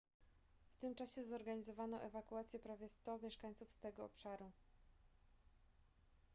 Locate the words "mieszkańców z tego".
3.17-4.05